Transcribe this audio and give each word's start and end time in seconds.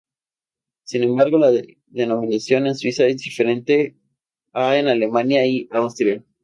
Sin 0.83 1.03
embargo 1.03 1.37
la 1.37 1.51
denominación 1.85 2.65
en 2.65 2.73
Suiza 2.73 3.05
es 3.05 3.17
diferente 3.21 3.99
a 4.51 4.75
en 4.79 4.87
Alemania 4.87 5.45
y 5.45 5.69
Austria. 5.71 6.23